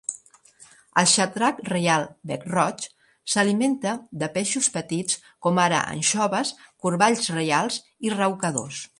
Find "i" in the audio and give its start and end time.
8.09-8.15